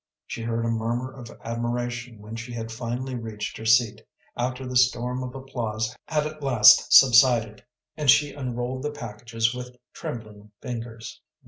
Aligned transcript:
She 0.25 0.41
heard 0.41 0.65
a 0.65 0.69
murmur 0.69 1.13
of 1.13 1.29
admiration 1.43 2.21
when 2.23 2.35
she 2.35 2.51
had 2.53 2.71
finally 2.71 3.13
reached 3.13 3.55
her 3.57 3.67
seat, 3.67 4.01
after 4.35 4.65
the 4.65 4.75
storm 4.75 5.21
of 5.21 5.35
applause 5.35 5.95
had 6.07 6.25
at 6.25 6.41
last 6.41 6.91
subsided, 6.91 7.63
and 7.95 8.09
she 8.09 8.33
unrolled 8.33 8.81
the 8.81 8.89
packages 8.89 9.53
with 9.53 9.77
trembling 9.93 10.51
fingers. 10.59 11.21